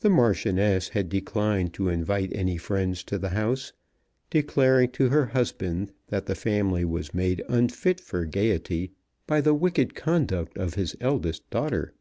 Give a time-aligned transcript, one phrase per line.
[0.00, 3.72] The Marchioness had declined to invite any friends to the house,
[4.28, 8.90] declaring to her husband that the family was made unfit for gaiety
[9.24, 11.94] by the wicked conduct of his eldest daughter.